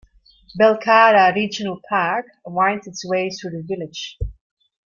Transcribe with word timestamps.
Belcarra 0.59 1.31
Regional 1.35 1.79
Park 1.87 2.25
winds 2.43 2.87
its 2.87 3.05
way 3.05 3.29
through 3.29 3.51
the 3.51 3.61
village. 3.61 4.17